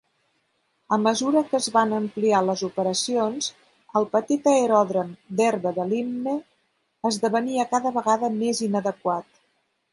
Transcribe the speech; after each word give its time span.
A 0.95 0.97
mesura 1.07 1.41
que 1.51 1.53
es 1.57 1.67
van 1.75 1.93
ampliar 1.97 2.39
les 2.45 2.63
operacions, 2.69 3.51
el 4.01 4.09
petit 4.15 4.51
aeròdrom 4.55 5.13
d'herba 5.41 5.77
a 5.83 5.87
Lympne 5.93 6.37
esdevenia 7.13 7.71
cada 7.77 7.97
vegada 8.01 8.35
més 8.43 8.67
inadequat. 8.71 9.33